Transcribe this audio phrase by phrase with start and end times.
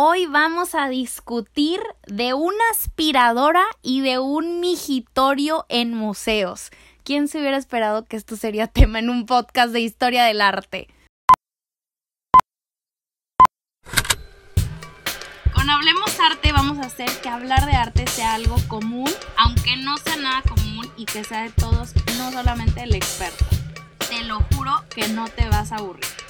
[0.00, 6.70] Hoy vamos a discutir de una aspiradora y de un migitorio en museos.
[7.02, 10.86] ¿Quién se hubiera esperado que esto sería tema en un podcast de historia del arte?
[15.52, 19.96] Con Hablemos Arte vamos a hacer que hablar de arte sea algo común, aunque no
[19.96, 23.44] sea nada común y que sea de todos, no solamente el experto.
[24.08, 26.27] Te lo juro que no te vas a aburrir.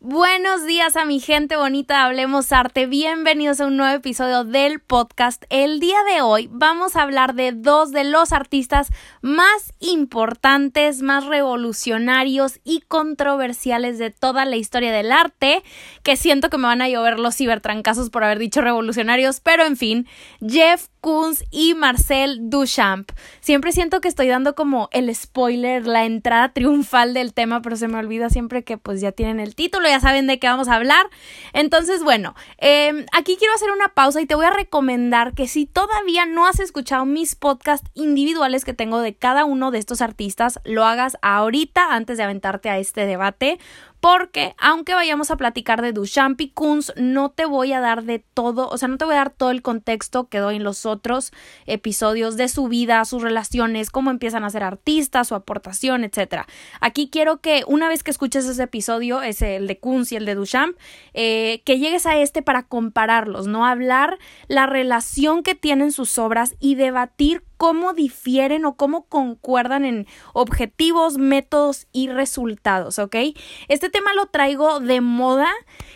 [0.00, 2.84] Buenos días a mi gente bonita, hablemos arte.
[2.84, 5.42] Bienvenidos a un nuevo episodio del podcast.
[5.48, 8.92] El día de hoy vamos a hablar de dos de los artistas
[9.22, 15.62] más importantes, más revolucionarios y controversiales de toda la historia del arte,
[16.02, 19.78] que siento que me van a llover los cibertrancazos por haber dicho revolucionarios, pero en
[19.78, 20.06] fin,
[20.46, 23.12] Jeff Koons y Marcel Duchamp.
[23.40, 27.88] Siempre siento que estoy dando como el spoiler, la entrada triunfal del tema, pero se
[27.88, 30.74] me olvida siempre que pues ya tienen el título, ya saben de qué vamos a
[30.74, 31.08] hablar.
[31.52, 35.66] Entonces, bueno, em, aquí quiero hacer una pausa y te voy a recomendar que si
[35.66, 40.60] todavía no has escuchado mis podcasts individuales que tengo de cada uno de estos artistas,
[40.64, 43.58] lo hagas ahorita antes de aventarte a este debate
[44.06, 48.20] porque aunque vayamos a platicar de Duchamp y Kunz, no te voy a dar de
[48.20, 50.86] todo, o sea, no te voy a dar todo el contexto que doy en los
[50.86, 51.32] otros
[51.66, 56.46] episodios de su vida, sus relaciones, cómo empiezan a ser artistas, su aportación, etcétera.
[56.80, 60.24] Aquí quiero que una vez que escuches ese episodio, es el de Kunz y el
[60.24, 60.76] de Duchamp,
[61.12, 66.54] eh, que llegues a este para compararlos, no hablar la relación que tienen sus obras
[66.60, 73.16] y debatir cómo difieren o cómo concuerdan en objetivos, métodos y resultados, ¿ok?
[73.68, 75.48] Este tema lo traigo de moda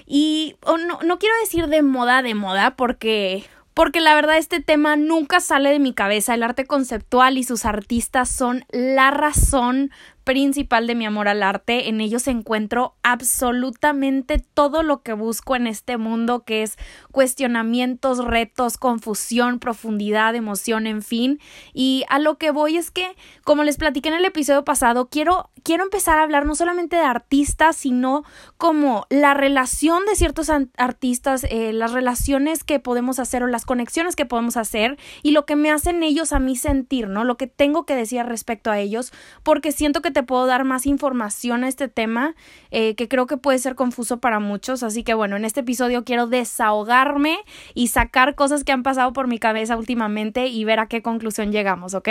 [0.07, 3.45] y no, no quiero decir de moda de moda porque
[3.75, 6.35] porque la verdad este tema nunca sale de mi cabeza.
[6.35, 9.91] El arte conceptual y sus artistas son la razón
[10.31, 11.89] principal de mi amor al arte.
[11.89, 16.77] En ellos encuentro absolutamente todo lo que busco en este mundo, que es
[17.11, 21.41] cuestionamientos, retos, confusión, profundidad, emoción, en fin.
[21.75, 25.51] Y a lo que voy es que, como les platiqué en el episodio pasado, quiero,
[25.65, 28.23] quiero empezar a hablar no solamente de artistas, sino
[28.57, 34.15] como la relación de ciertos artistas, eh, las relaciones que podemos hacer o las conexiones
[34.15, 37.25] que podemos hacer y lo que me hacen ellos a mí sentir, ¿no?
[37.25, 39.13] Lo que tengo que decir respecto a ellos,
[39.43, 42.35] porque siento que te puedo dar más información a este tema
[42.71, 44.83] eh, que creo que puede ser confuso para muchos.
[44.83, 47.39] Así que bueno, en este episodio quiero desahogarme
[47.75, 51.53] y sacar cosas que han pasado por mi cabeza últimamente y ver a qué conclusión
[51.53, 52.09] llegamos, ¿ok?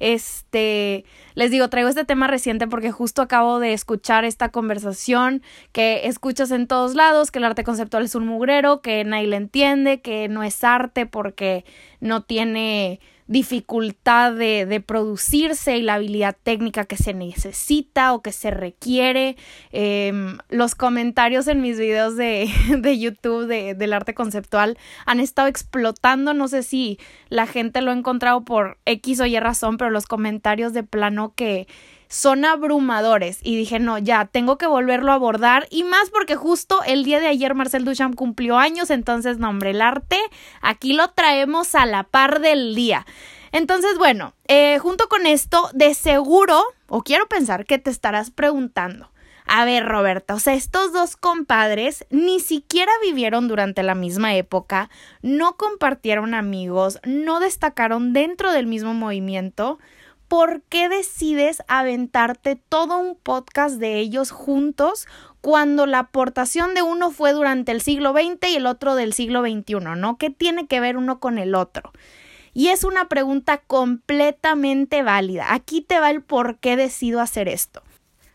[0.00, 1.04] Este,
[1.34, 5.42] les digo, traigo este tema reciente porque justo acabo de escuchar esta conversación
[5.72, 9.36] que escuchas en todos lados, que el arte conceptual es un mugrero, que nadie le
[9.36, 11.64] entiende, que no es arte porque
[12.00, 18.32] no tiene dificultad de, de, producirse y la habilidad técnica que se necesita o que
[18.32, 19.36] se requiere.
[19.70, 25.46] Em, los comentarios en mis videos de, de YouTube de, del arte conceptual han estado
[25.46, 26.32] explotando.
[26.32, 30.06] No sé si la gente lo ha encontrado por X o Y razón, pero los
[30.06, 31.68] comentarios de plano que
[32.08, 36.82] son abrumadores y dije, no, ya, tengo que volverlo a abordar y más porque justo
[36.86, 40.18] el día de ayer Marcel Duchamp cumplió años, entonces, no, hombre, el arte
[40.62, 43.06] aquí lo traemos a la par del día.
[43.52, 49.10] Entonces, bueno, eh, junto con esto, de seguro, o quiero pensar que te estarás preguntando,
[49.50, 54.90] a ver, Roberta, o sea, estos dos compadres ni siquiera vivieron durante la misma época,
[55.22, 59.78] no compartieron amigos, no destacaron dentro del mismo movimiento.
[60.28, 65.06] ¿Por qué decides aventarte todo un podcast de ellos juntos
[65.40, 69.40] cuando la aportación de uno fue durante el siglo XX y el otro del siglo
[69.40, 70.18] XXI, ¿no?
[70.18, 71.92] ¿Qué tiene que ver uno con el otro?
[72.52, 75.54] Y es una pregunta completamente válida.
[75.54, 77.82] Aquí te va el por qué decido hacer esto.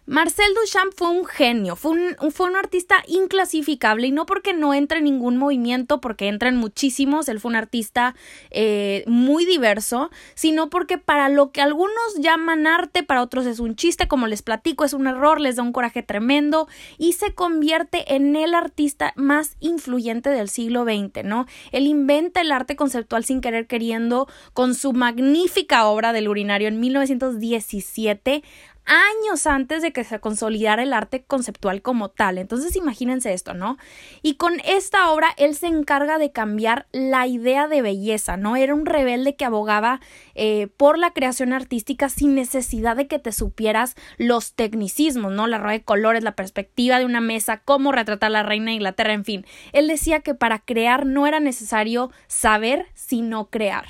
[0.06, 4.74] Marcel Duchamp fue un genio, fue un, fue un, artista inclasificable y no porque no
[4.74, 8.14] entre en ningún movimiento, porque entra en muchísimos, él fue un artista
[8.52, 13.78] eh, muy diverso, sino porque para lo que algunos llaman arte, para otros es un
[13.78, 18.14] chiste, como les platico, es un error, les da un coraje tremendo y se convierte
[18.14, 21.46] en el artista más influyente del siglo XX, ¿no?
[21.72, 26.82] Él inventa el arte conceptual sin querer queriendo con su magnífica obra del urinario en
[26.82, 28.44] 1917
[28.86, 32.38] años antes de que se consolidara el arte conceptual como tal.
[32.38, 33.78] Entonces imagínense esto, ¿no?
[34.22, 38.56] Y con esta obra él se encarga de cambiar la idea de belleza, ¿no?
[38.56, 40.00] Era un rebelde que abogaba
[40.36, 45.48] eh, por la creación artística sin necesidad de que te supieras los tecnicismos, ¿no?
[45.48, 48.76] La rueda de colores, la perspectiva de una mesa, cómo retratar a la reina de
[48.76, 49.46] Inglaterra, en fin.
[49.72, 53.86] Él decía que para crear no era necesario saber, sino crear.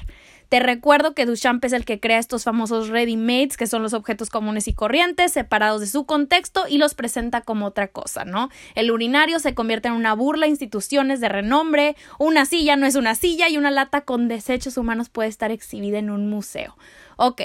[0.54, 4.30] Te recuerdo que Duchamp es el que crea estos famosos ready-mades, que son los objetos
[4.30, 8.50] comunes y corrientes, separados de su contexto y los presenta como otra cosa, ¿no?
[8.76, 12.94] El urinario se convierte en una burla a instituciones de renombre, una silla no es
[12.94, 16.78] una silla y una lata con desechos humanos puede estar exhibida en un museo.
[17.18, 17.42] Ok.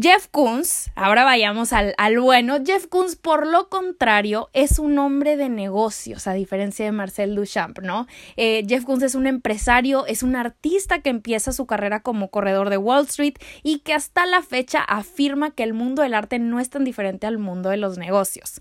[0.00, 5.48] Jeff Koons, ahora vayamos al, bueno, Jeff Koons por lo contrario es un hombre de
[5.48, 8.06] negocios a diferencia de Marcel Duchamp, ¿no?
[8.36, 12.70] Eh, Jeff Koons es un empresario, es un artista que empieza su carrera como corredor
[12.70, 13.34] de Wall Street
[13.64, 17.26] y que hasta la fecha afirma que el mundo del arte no es tan diferente
[17.26, 18.60] al mundo de los negocios.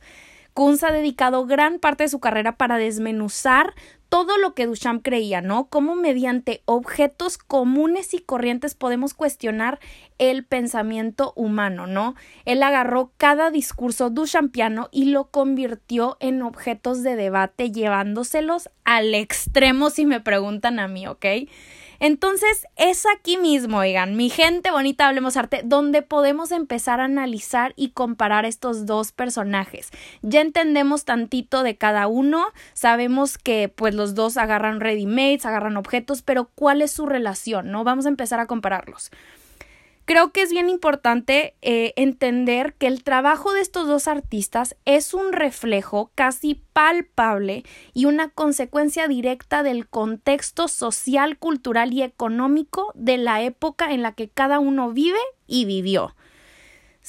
[0.57, 3.75] Kunz ha dedicado gran parte de su carrera para desmenuzar
[4.09, 5.67] todo lo que Duchamp creía, ¿no?
[5.67, 9.77] Cómo mediante objetos comunes y corrientes podemos cuestionar
[10.17, 12.15] el pensamiento humano, ¿no?
[12.45, 19.91] Él agarró cada discurso duchampiano y lo convirtió en objetos de debate, llevándoselos al extremo,
[19.91, 21.25] si me preguntan a mí, ¿ok?
[21.99, 27.73] Entonces es aquí mismo, oigan, mi gente bonita, hablemos arte, donde podemos empezar a analizar
[27.75, 29.89] y comparar estos dos personajes.
[30.21, 36.21] Ya entendemos tantito de cada uno, sabemos que pues los dos agarran ready-mades, agarran objetos,
[36.21, 37.71] pero ¿cuál es su relación?
[37.71, 37.83] ¿No?
[37.83, 39.11] Vamos a empezar a compararlos.
[40.07, 45.13] Creo que es bien importante eh, entender que el trabajo de estos dos artistas es
[45.13, 53.17] un reflejo casi palpable y una consecuencia directa del contexto social, cultural y económico de
[53.17, 56.15] la época en la que cada uno vive y vivió.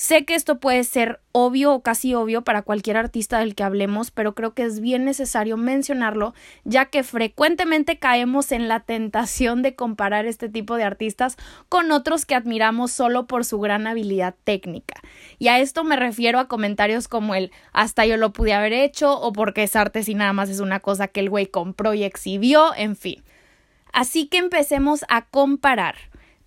[0.00, 4.12] Sé que esto puede ser obvio o casi obvio para cualquier artista del que hablemos,
[4.12, 9.74] pero creo que es bien necesario mencionarlo, ya que frecuentemente caemos en la tentación de
[9.74, 11.36] comparar este tipo de artistas
[11.68, 15.00] con otros que admiramos solo por su gran habilidad técnica.
[15.40, 19.20] Y a esto me refiero a comentarios como el hasta yo lo pude haber hecho
[19.20, 22.04] o porque es arte si nada más es una cosa que el güey compró y
[22.04, 23.24] exhibió, en fin.
[23.92, 25.96] Así que empecemos a comparar.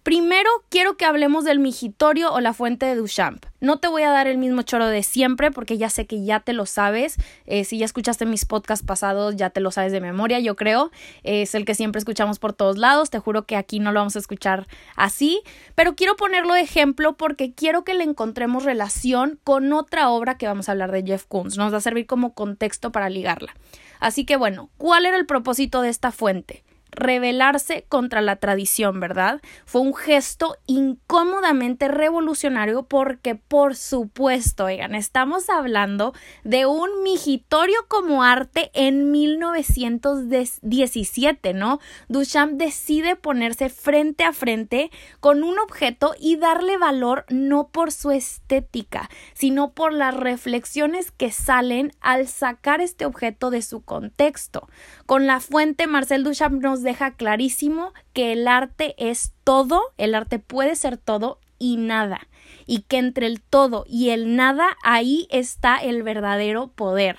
[0.04, 3.46] Primero quiero que hablemos del migitorio o la fuente de Duchamp.
[3.60, 6.40] No te voy a dar el mismo choro de siempre porque ya sé que ya
[6.40, 7.18] te lo sabes.
[7.46, 10.90] Eh, si ya escuchaste mis podcasts pasados, ya te lo sabes de memoria, yo creo.
[11.22, 13.12] es el que siempre escuchamos por todos lados.
[13.12, 14.66] Te juro que aquí no lo vamos a escuchar
[14.96, 15.44] así.
[15.76, 20.48] Pero quiero ponerlo de ejemplo porque quiero que le encontremos relación con otra obra que
[20.48, 21.60] vamos a hablar de Jeff Koons.
[21.60, 23.56] Nos va a servir como contexto para ligarla.
[24.00, 26.64] Así que bueno, ¿cuál era el propósito de esta fuente?
[26.92, 29.42] Rebelarse contra la tradición, ¿verdad?
[29.66, 38.24] Fue un gesto incómodamente revolucionario porque, por supuesto, oigan, estamos hablando de un migitorio como
[38.24, 41.80] arte en 1917, ¿no?
[42.10, 48.12] Duchamp decide ponerse frente a frente con un objeto y darle valor no por su
[48.12, 54.68] estética, sino por las reflexiones que salen al sacar este objeto de su contexto.
[55.06, 60.40] Con la fuente, Marcel Duchamp nos deja clarísimo que el arte es todo, el arte
[60.40, 62.28] puede ser todo y nada,
[62.66, 67.18] y que entre el todo y el nada ahí está el verdadero poder.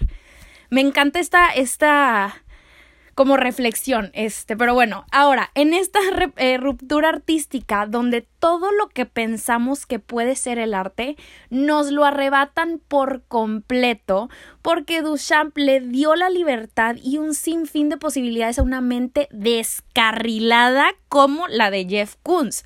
[0.71, 2.43] Me encanta esta, esta
[3.15, 6.01] como reflexión, este, pero bueno, ahora, en esta
[6.37, 11.17] eh, ruptura artística donde todo lo que pensamos que puede ser el arte
[11.51, 14.29] nos lo arrebatan por completo
[14.63, 20.87] porque Duchamp le dio la libertad y un sinfín de posibilidades a una mente descarrilada
[21.09, 22.65] como la de Jeff Koons.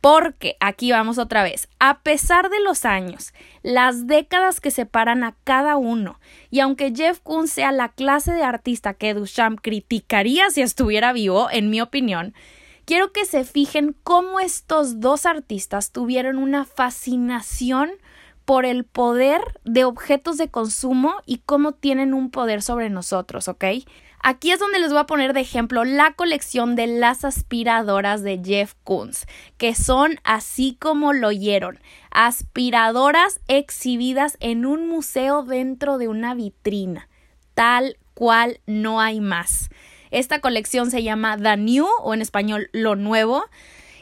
[0.00, 5.34] Porque aquí vamos otra vez, a pesar de los años, las décadas que separan a
[5.42, 10.62] cada uno, y aunque Jeff Koons sea la clase de artista que Duchamp criticaría si
[10.62, 12.32] estuviera vivo, en mi opinión,
[12.84, 17.90] quiero que se fijen cómo estos dos artistas tuvieron una fascinación
[18.44, 23.64] por el poder de objetos de consumo y cómo tienen un poder sobre nosotros, ¿ok?
[24.22, 28.40] Aquí es donde les voy a poner de ejemplo la colección de las aspiradoras de
[28.44, 31.78] Jeff Koons, que son así como lo oyeron,
[32.10, 37.08] aspiradoras exhibidas en un museo dentro de una vitrina,
[37.54, 39.70] tal cual no hay más.
[40.10, 43.44] Esta colección se llama The New o en español Lo Nuevo.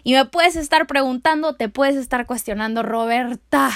[0.02, 3.70] Y me puedes estar preguntando, te puedes estar cuestionando, Roberta,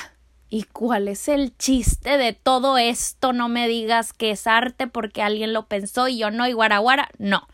[0.52, 3.33] ¿Y cuál es el chiste de todo esto?
[3.33, 7.09] No me digas que es arte porque alguien lo pensó y yo no, y guaraguara.
[7.19, 7.47] No.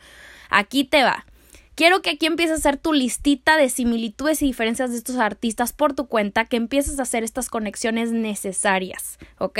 [0.48, 1.26] Aquí te va.
[1.76, 5.74] Quiero que aquí empieces a hacer tu listita de similitudes y diferencias de estos artistas
[5.74, 9.58] por tu cuenta, que empieces a hacer estas conexiones necesarias, ¿ok?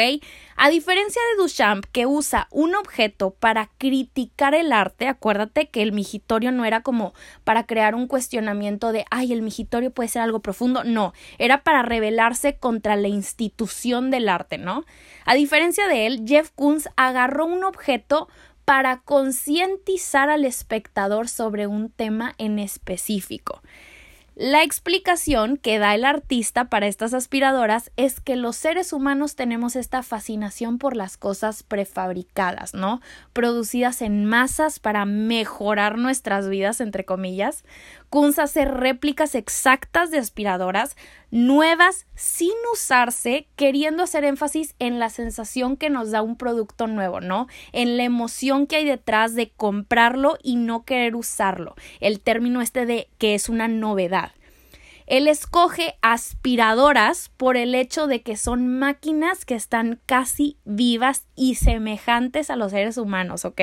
[0.56, 5.92] A diferencia de Duchamp, que usa un objeto para criticar el arte, acuérdate que el
[5.92, 7.12] migitorio no era como
[7.44, 11.82] para crear un cuestionamiento de, ay, el migitorio puede ser algo profundo, no, era para
[11.82, 14.86] rebelarse contra la institución del arte, ¿no?
[15.26, 18.28] A diferencia de él, Jeff Koons agarró un objeto
[18.66, 23.62] para concientizar al espectador sobre un tema en específico.
[24.38, 29.76] La explicación que da el artista para estas aspiradoras es que los seres humanos tenemos
[29.76, 33.00] esta fascinación por las cosas prefabricadas, ¿no?
[33.32, 37.64] Producidas en masas para mejorar nuestras vidas, entre comillas.
[38.10, 40.96] Kunz hace réplicas exactas de aspiradoras
[41.30, 47.20] nuevas sin usarse, queriendo hacer énfasis en la sensación que nos da un producto nuevo,
[47.20, 47.48] ¿no?
[47.72, 51.74] En la emoción que hay detrás de comprarlo y no querer usarlo.
[52.00, 54.32] El término este de que es una novedad.
[55.06, 61.54] Él escoge aspiradoras por el hecho de que son máquinas que están casi vivas y
[61.54, 63.60] semejantes a los seres humanos, ¿ok?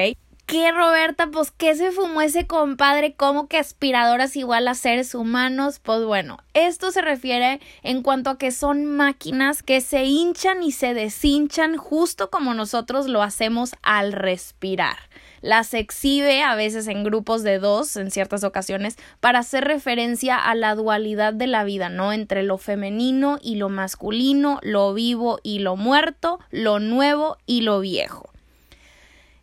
[0.54, 1.32] ¿Qué, Roberta?
[1.32, 3.16] Pues, ¿qué se fumó ese compadre?
[3.16, 5.80] ¿Cómo que aspiradoras igual a seres humanos?
[5.80, 10.72] Pues bueno, esto se refiere en cuanto a que son máquinas que se hinchan y
[10.72, 14.98] se deshinchan justo como nosotros lo hacemos al respirar
[15.42, 20.54] las exhibe a veces en grupos de dos en ciertas ocasiones para hacer referencia a
[20.54, 22.14] la dualidad de la vida, ¿no?
[22.14, 27.80] Entre lo femenino y lo masculino, lo vivo y lo muerto, lo nuevo y lo
[27.80, 28.30] viejo.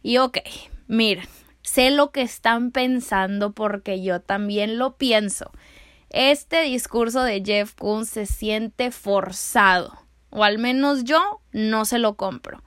[0.02, 0.38] Y ok,
[0.90, 1.26] miren,
[1.62, 5.52] sé lo que están pensando porque yo también lo pienso.
[6.10, 9.96] Este discurso de Jeff Koons se siente forzado,
[10.30, 12.62] o al menos yo no se lo compro.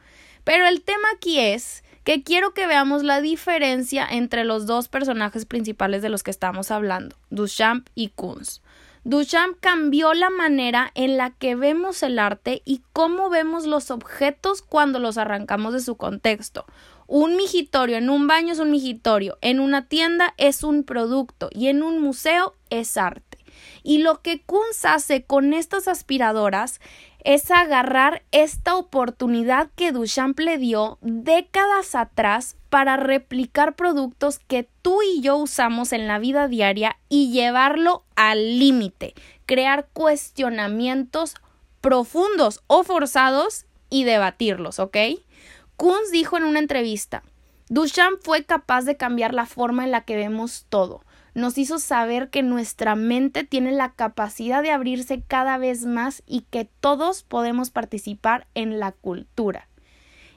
[0.46, 5.46] Pero el tema aquí es que quiero que veamos la diferencia entre los dos personajes
[5.46, 8.62] principales de los que estamos hablando, Duchamp y Kunz.
[9.06, 14.62] Duchamp cambió la manera en la que vemos el arte y cómo vemos los objetos
[14.62, 16.65] cuando los arrancamos de su contexto.
[17.07, 21.67] Un migitorio en un baño es un migitorio, en una tienda es un producto y
[21.67, 23.38] en un museo es arte.
[23.83, 26.79] Y lo que Kunz hace con estas aspiradoras
[27.24, 35.01] es agarrar esta oportunidad que Duchamp le dio décadas atrás para replicar productos que tú
[35.01, 39.13] y yo usamos en la vida diaria y llevarlo al límite,
[39.45, 41.36] crear cuestionamientos
[41.81, 44.98] profundos o forzados y debatirlos, ¿ok?
[45.77, 47.24] Kunz dijo en una entrevista,
[47.70, 51.03] Duchamp fue capaz de cambiar la forma en la que vemos todo
[51.34, 56.42] nos hizo saber que nuestra mente tiene la capacidad de abrirse cada vez más y
[56.42, 59.68] que todos podemos participar en la cultura.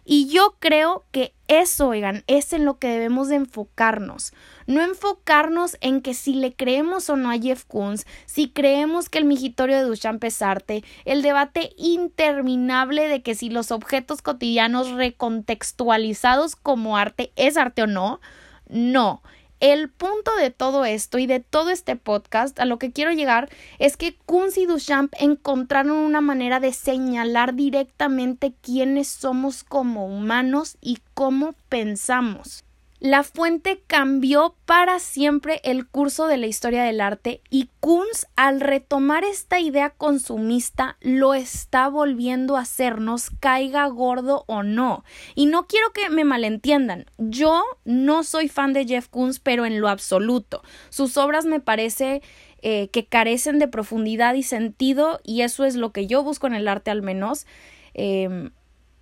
[0.08, 4.32] Y yo creo que eso, oigan, es en lo que debemos de enfocarnos.
[4.68, 9.18] No enfocarnos en que si le creemos o no a Jeff Koons, si creemos que
[9.18, 14.92] el migitorio de Duchamp es arte, el debate interminable de que si los objetos cotidianos
[14.92, 18.20] recontextualizados como arte es arte o no.
[18.68, 19.22] No,
[19.60, 23.48] el punto de todo esto y de todo este podcast, a lo que quiero llegar,
[23.78, 30.76] es que Kunz y Duchamp encontraron una manera de señalar directamente quiénes somos como humanos
[30.80, 32.65] y cómo pensamos.
[32.98, 38.60] La fuente cambió para siempre el curso de la historia del arte y Kunz al
[38.60, 45.04] retomar esta idea consumista lo está volviendo a hacernos caiga gordo o no.
[45.34, 49.80] Y no quiero que me malentiendan, yo no soy fan de Jeff Koons pero en
[49.80, 50.62] lo absoluto.
[50.88, 52.22] Sus obras me parece
[52.62, 56.54] eh, que carecen de profundidad y sentido y eso es lo que yo busco en
[56.54, 57.46] el arte al menos.
[57.92, 58.50] Em,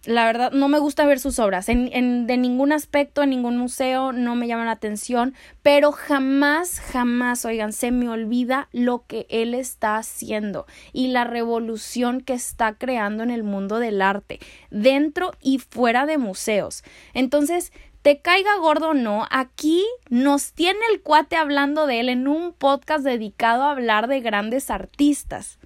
[0.06, 1.68] la verdad no me gusta ver sus obras.
[1.68, 6.80] En, en, de ningún aspecto en ningún museo no me llaman la atención pero jamás
[6.80, 12.74] jamás oigan se me olvida lo que él está haciendo y la revolución que está
[12.74, 16.84] creando en el mundo del arte dentro y fuera de museos.
[17.14, 22.28] Entonces te caiga gordo o no, aquí nos tiene el cuate hablando de él en
[22.28, 25.58] un podcast dedicado a hablar de grandes artistas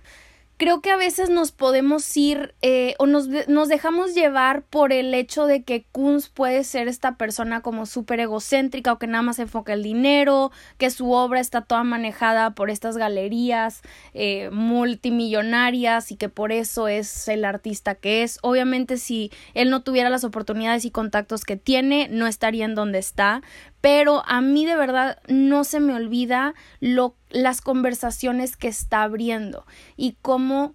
[0.58, 5.14] creo que a veces nos podemos ir eh, o nos, nos, dejamos llevar por el
[5.14, 9.38] hecho de que Kunz puede ser esta persona como súper egocéntrica o que nada más
[9.38, 13.82] enfoca el dinero, que su obra está toda manejada por estas galerías
[14.14, 18.38] eh, multimillonarias y que por eso es el artista que es.
[18.42, 22.98] Obviamente si él no tuviera las oportunidades y contactos que tiene, no estaría en donde
[22.98, 23.42] está,
[23.80, 29.66] pero a mí de verdad no se me olvida lo, las conversaciones que está abriendo
[29.96, 30.74] y cómo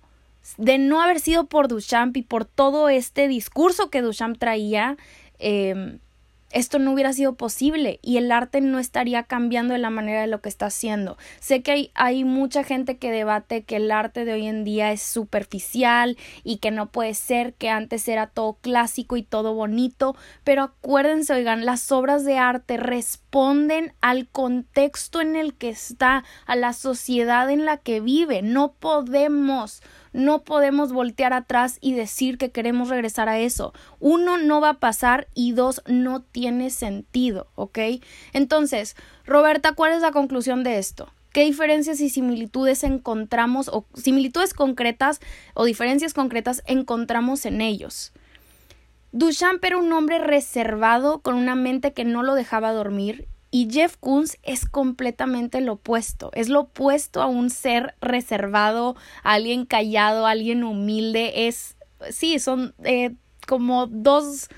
[0.58, 4.98] de no haber sido por Duchamp y por todo este discurso que Duchamp traía,
[5.40, 6.00] eh,
[6.54, 10.28] esto no hubiera sido posible y el arte no estaría cambiando de la manera de
[10.28, 11.18] lo que está haciendo.
[11.40, 14.92] Sé que hay, hay mucha gente que debate que el arte de hoy en día
[14.92, 20.16] es superficial y que no puede ser que antes era todo clásico y todo bonito,
[20.44, 26.56] pero acuérdense, oigan, las obras de arte responden al contexto en el que está, a
[26.56, 28.42] la sociedad en la que vive.
[28.42, 29.82] No podemos
[30.14, 33.74] no podemos voltear atrás y decir que queremos regresar a eso.
[34.00, 37.80] Uno, no va a pasar y dos, no tiene sentido, ¿ok?
[38.32, 41.10] Entonces, Roberta, ¿cuál es la conclusión de esto?
[41.32, 45.20] ¿Qué diferencias y similitudes encontramos o similitudes concretas
[45.56, 48.14] o diferencias concretas encontramos en ellos?
[49.12, 53.98] Duchamp era un hombre reservado con una mente que no lo dejaba dormir y Jeff
[54.00, 56.32] Koons es completamente lo opuesto.
[56.34, 61.48] Es lo opuesto a un ser reservado, alguien callado, alguien humilde.
[61.48, 61.78] Es,
[62.10, 63.14] sí, son eh,
[63.46, 64.50] como dos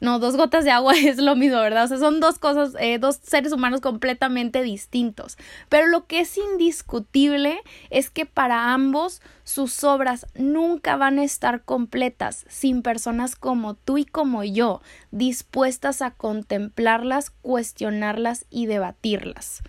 [0.00, 1.84] no, dos gotas de agua es lo mismo, ¿verdad?
[1.84, 5.36] O sea, son dos cosas, eh, dos seres humanos completamente distintos.
[5.68, 11.64] Pero lo que es indiscutible es que para ambos sus obras nunca van a estar
[11.64, 19.62] completas sin personas como tú y como yo, dispuestas a contemplarlas, cuestionarlas y debatirlas.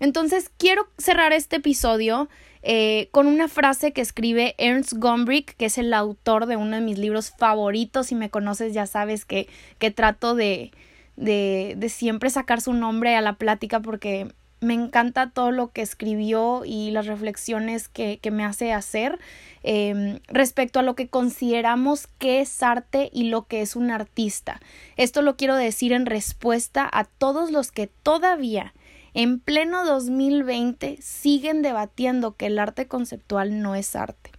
[0.00, 2.28] Entonces, quiero cerrar este episodio
[2.62, 6.82] eh, con una frase que escribe Ernst Gombrich, que es el autor de uno de
[6.82, 8.06] mis libros favoritos.
[8.06, 9.48] Si me conoces, ya sabes que,
[9.78, 10.72] que trato de,
[11.16, 14.28] de, de siempre sacar su nombre a la plática porque
[14.64, 19.18] me encanta todo lo que escribió y las reflexiones que, que me hace hacer
[19.62, 24.60] eh, respecto a lo que consideramos que es arte y lo que es un artista.
[24.96, 28.74] Esto lo quiero decir en respuesta a todos los que todavía
[29.14, 34.30] en pleno 2020 siguen debatiendo que el arte conceptual no es arte.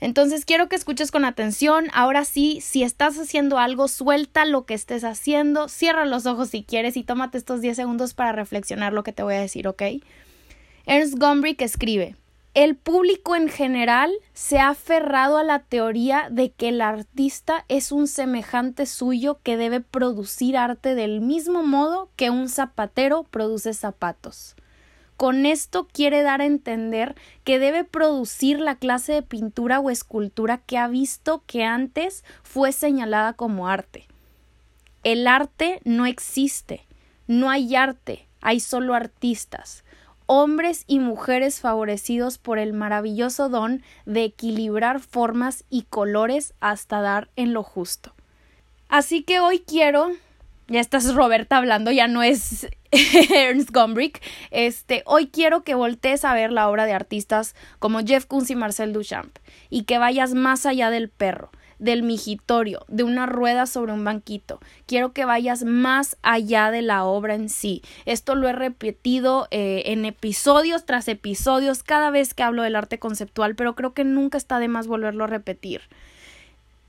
[0.00, 1.86] Entonces quiero que escuches con atención.
[1.92, 6.64] Ahora sí, si estás haciendo algo, suelta lo que estés haciendo, cierra los ojos si
[6.64, 9.82] quieres y tómate estos 10 segundos para reflexionar lo que te voy a decir, ¿ok?
[10.86, 12.16] Ernst Gombrich escribe
[12.54, 17.92] el público en general se ha aferrado a la teoría de que el artista es
[17.92, 24.54] un semejante suyo que debe producir arte del mismo modo que un zapatero produce zapatos.
[25.16, 30.58] Con esto quiere dar a entender que debe producir la clase de pintura o escultura
[30.58, 34.08] que ha visto que antes fue señalada como arte.
[35.04, 36.84] El arte no existe,
[37.26, 39.84] no hay arte, hay solo artistas
[40.34, 47.28] hombres y mujeres favorecidos por el maravilloso don de equilibrar formas y colores hasta dar
[47.36, 48.14] en lo justo.
[48.88, 50.10] Así que hoy quiero,
[50.68, 56.32] ya estás Roberta hablando, ya no es Ernst Gombrich, este, hoy quiero que voltees a
[56.32, 59.36] ver la obra de artistas como Jeff Koons y Marcel Duchamp
[59.68, 61.50] y que vayas más allá del perro
[61.82, 64.60] del migitorio, de una rueda sobre un banquito.
[64.86, 67.82] Quiero que vayas más allá de la obra en sí.
[68.06, 73.00] Esto lo he repetido eh, en episodios tras episodios cada vez que hablo del arte
[73.00, 75.82] conceptual, pero creo que nunca está de más volverlo a repetir.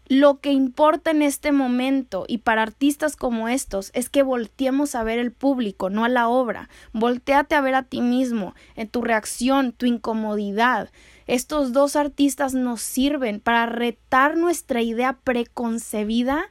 [0.09, 5.03] Lo que importa en este momento y para artistas como estos es que volteemos a
[5.03, 6.69] ver el público, no a la obra.
[6.91, 10.91] Volteate a ver a ti mismo, en tu reacción, tu incomodidad.
[11.27, 16.45] Estos dos artistas nos sirven para retar nuestra idea preconcebida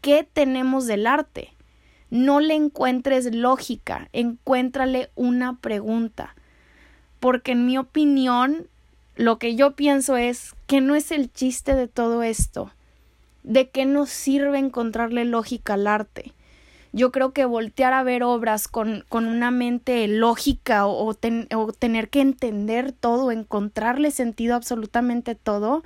[0.00, 1.52] que tenemos del arte.
[2.10, 6.34] No le encuentres lógica, encuéntrale una pregunta.
[7.20, 8.68] Porque en mi opinión,
[9.16, 12.70] lo que yo pienso es que no es el chiste de todo esto.
[13.42, 16.32] ¿De qué nos sirve encontrarle lógica al arte?
[16.94, 22.08] Yo creo que voltear a ver obras con, con una mente lógica o, o, tener
[22.08, 25.82] que entender todo, encontrarle sentido a absolutamente todo,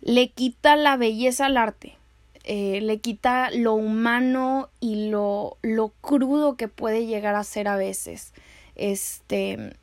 [0.00, 1.96] le quita la belleza al arte.
[2.42, 7.76] Eh, le quita lo humano y lo, lo crudo que puede llegar a ser a
[7.76, 8.34] veces.
[8.74, 9.76] Este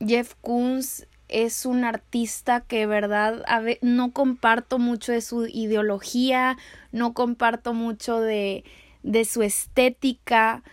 [0.00, 3.44] Jeff Koons es un artista que, verdad,
[3.82, 6.56] no comparto mucho de su ideología,
[6.92, 8.64] no comparto mucho de,
[9.04, 10.64] de su estética.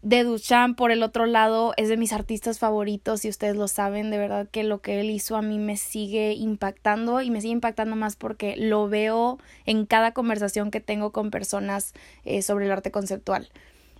[0.00, 4.12] De Duchamp, por el otro lado, es de mis artistas favoritos y ustedes lo saben,
[4.12, 7.54] de verdad que lo que él hizo a mí me sigue impactando y me sigue
[7.54, 12.72] impactando más porque lo veo en cada conversación que tengo con personas eh, sobre el
[12.72, 13.50] arte conceptual.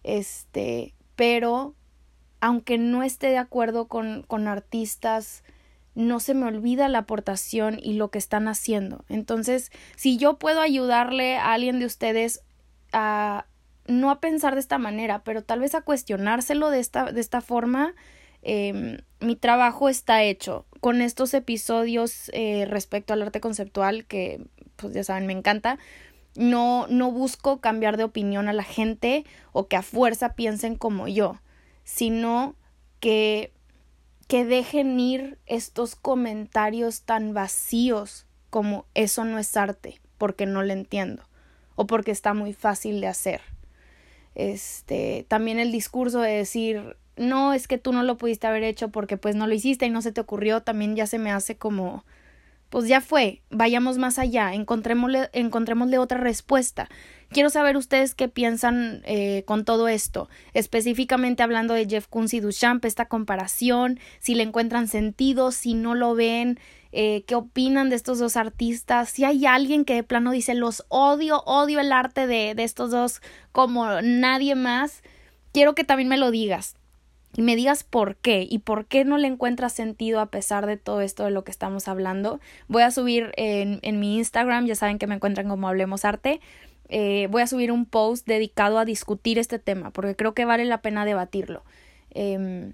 [0.05, 1.75] Este, pero
[2.41, 5.43] aunque no esté de acuerdo con, con artistas,
[5.97, 9.05] no se me olvida la aportación y lo que están haciendo.
[9.09, 12.43] Entonces, si yo puedo ayudarle a alguien de ustedes
[12.93, 13.47] a
[13.89, 17.41] no a pensar de esta manera, pero tal vez a cuestionárselo de esta, de esta
[17.41, 17.95] forma,
[18.43, 20.67] em, mi trabajo está hecho.
[20.81, 24.41] Con estos episodios eh, respecto al arte conceptual, que
[24.77, 25.79] pues ya saben, me encanta,
[26.37, 31.09] no, no busco cambiar de opinión a la gente o que a fuerza piensen como
[31.09, 31.41] yo,
[31.83, 32.55] sino
[33.01, 33.53] que,
[34.29, 40.73] que dejen ir estos comentarios tan vacíos como eso no es arte, porque no lo
[40.73, 41.29] entiendo
[41.79, 43.41] o porque está muy fácil de hacer.
[44.39, 48.89] Este, también el discurso de decir, no, es que tú no lo pudiste haber hecho
[48.89, 51.57] porque pues no lo hiciste y no se te ocurrió, también ya se me hace
[51.57, 52.05] como
[52.71, 56.89] pues ya fue, vayamos más allá, encontrémosle, encontrémosle otra respuesta.
[57.31, 62.41] Quiero saber ustedes qué piensan eh, con todo esto, específicamente hablando de Jeff Koons y
[62.41, 66.61] Duchamp, esta comparación, si le encuentran sentido, si no lo ven,
[66.93, 70.85] eh, qué opinan de estos dos artistas, si hay alguien que de plano dice los
[70.89, 73.21] odio, odio el arte de, de estos dos
[73.53, 75.03] como nadie más,
[75.53, 76.77] quiero que también me lo digas
[77.37, 80.77] y me digas por qué y por qué no le encuentras sentido a pesar de
[80.77, 82.41] todo esto de lo que estamos hablando.
[82.69, 86.41] Voy a subir en, en mi Instagram, ya saben que me encuentran como Hablemos Arte.
[86.89, 90.65] Eh, voy a subir un post dedicado a discutir este tema porque creo que vale
[90.65, 91.65] la pena debatirlo.
[92.11, 92.73] Eh,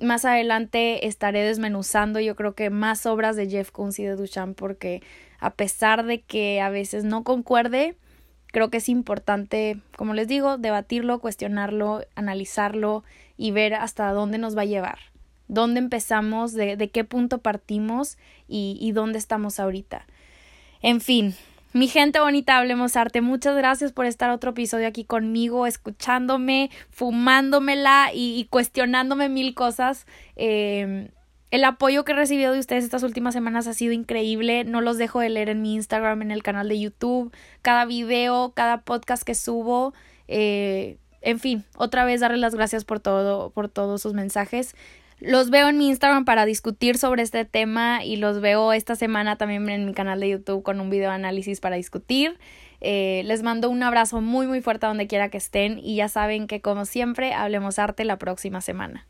[0.00, 4.56] más adelante estaré desmenuzando yo creo que más obras de Jeff Koons y de Duchamp
[4.56, 5.02] porque
[5.38, 7.96] a pesar de que a veces no concuerde,
[8.48, 13.04] creo que es importante, como les digo, debatirlo, cuestionarlo, analizarlo
[13.36, 14.98] y ver hasta dónde nos va a llevar,
[15.48, 18.16] dónde empezamos, de, de qué punto partimos
[18.48, 20.06] y, y dónde estamos ahorita.
[20.80, 21.34] En fin,
[21.76, 23.20] mi gente bonita, hablemos arte.
[23.20, 30.06] Muchas gracias por estar otro episodio aquí conmigo, escuchándome, fumándomela y, y cuestionándome mil cosas.
[30.36, 31.10] Eh,
[31.50, 34.64] el apoyo que he recibido de ustedes estas últimas semanas ha sido increíble.
[34.64, 38.52] No los dejo de leer en mi Instagram, en el canal de YouTube, cada video,
[38.54, 39.94] cada podcast que subo.
[40.28, 44.74] Eh, en fin, otra vez darles las gracias por todo, por todos sus mensajes.
[45.18, 49.36] Los veo en mi Instagram para discutir sobre este tema y los veo esta semana
[49.36, 52.38] también en mi canal de YouTube con un video análisis para discutir.
[52.82, 56.08] Eh, les mando un abrazo muy muy fuerte a donde quiera que estén y ya
[56.08, 59.06] saben que como siempre hablemos arte la próxima semana.